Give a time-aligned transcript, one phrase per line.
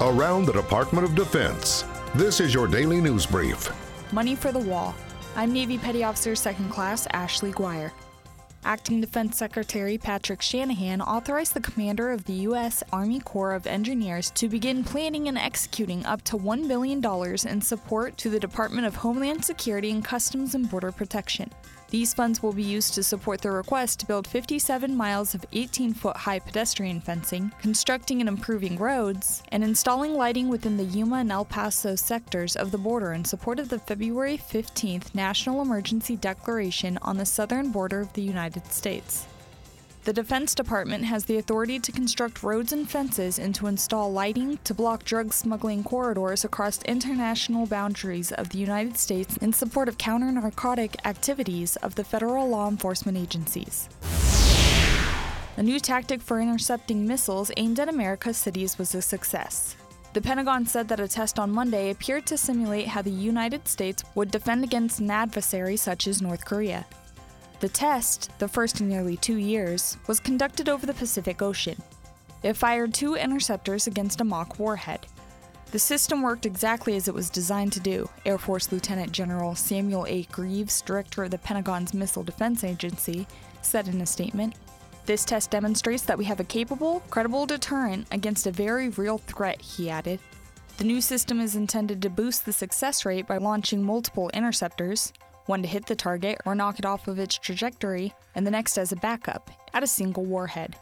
[0.00, 1.84] around the Department of Defense.
[2.16, 3.70] This is your daily news brief.
[4.12, 4.94] Money for the Wall.
[5.36, 7.92] I'm Navy Petty Officer Second Class Ashley Guire.
[8.64, 12.82] Acting Defense Secretary Patrick Shanahan authorized the commander of the U.S.
[12.92, 17.04] Army Corps of Engineers to begin planning and executing up to $1 billion
[17.46, 21.50] in support to the Department of Homeland Security and Customs and Border Protection.
[21.94, 25.94] These funds will be used to support the request to build 57 miles of 18
[25.94, 31.30] foot high pedestrian fencing, constructing and improving roads, and installing lighting within the Yuma and
[31.30, 36.98] El Paso sectors of the border in support of the February 15th National Emergency Declaration
[37.00, 39.26] on the southern border of the United States.
[40.04, 44.58] The Defense Department has the authority to construct roads and fences and to install lighting
[44.64, 49.96] to block drug smuggling corridors across international boundaries of the United States in support of
[49.96, 53.88] counter narcotic activities of the federal law enforcement agencies.
[55.56, 59.74] A new tactic for intercepting missiles aimed at America's cities was a success.
[60.12, 64.04] The Pentagon said that a test on Monday appeared to simulate how the United States
[64.14, 66.84] would defend against an adversary such as North Korea.
[67.60, 71.80] The test, the first in nearly two years, was conducted over the Pacific Ocean.
[72.42, 75.06] It fired two interceptors against a mock warhead.
[75.70, 80.06] The system worked exactly as it was designed to do, Air Force Lieutenant General Samuel
[80.06, 80.22] A.
[80.24, 83.26] Greaves, director of the Pentagon's Missile Defense Agency,
[83.62, 84.54] said in a statement.
[85.06, 89.60] This test demonstrates that we have a capable, credible deterrent against a very real threat,
[89.60, 90.20] he added.
[90.76, 95.12] The new system is intended to boost the success rate by launching multiple interceptors,
[95.46, 98.78] one to hit the target or knock it off of its trajectory, and the next
[98.78, 100.76] as a backup, at a single warhead.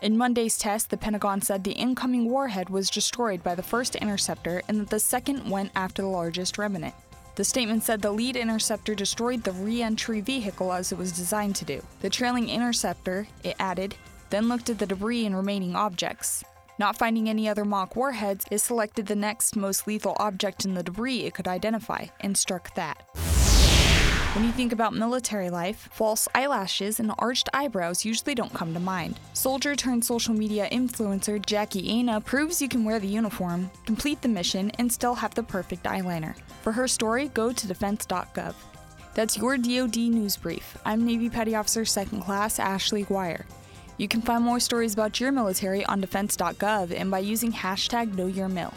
[0.00, 4.62] In Monday's test, the Pentagon said the incoming warhead was destroyed by the first interceptor
[4.68, 6.94] and that the second went after the largest remnant.
[7.34, 11.56] The statement said the lead interceptor destroyed the re entry vehicle as it was designed
[11.56, 11.82] to do.
[12.00, 13.94] The trailing interceptor, it added,
[14.30, 16.44] then looked at the debris and remaining objects.
[16.78, 20.82] Not finding any other mock warheads, it selected the next most lethal object in the
[20.82, 23.04] debris it could identify and struck that.
[24.34, 28.78] When you think about military life, false eyelashes and arched eyebrows usually don't come to
[28.78, 29.18] mind.
[29.32, 34.28] Soldier turned social media influencer Jackie Aina proves you can wear the uniform, complete the
[34.28, 36.36] mission, and still have the perfect eyeliner.
[36.62, 38.54] For her story, go to defense.gov.
[39.14, 40.76] That's your DoD news brief.
[40.84, 43.46] I'm Navy Petty Officer Second Class Ashley Guire.
[43.96, 48.72] You can find more stories about your military on defense.gov and by using hashtag KnowYourMil.